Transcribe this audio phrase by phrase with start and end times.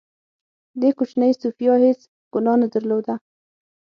[0.81, 1.99] دې کوچنۍ سوفیا هېڅ
[2.33, 3.13] ګناه نه درلوده